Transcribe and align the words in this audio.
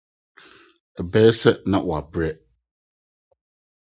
Ɛbɛyɛ 0.99 1.31
sɛ 1.41 1.51
na 1.69 1.77
wɔabrɛ. 1.87 2.29